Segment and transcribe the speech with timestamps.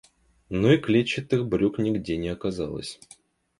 [0.49, 2.99] Но и клетчатых брюк нигде не оказалось.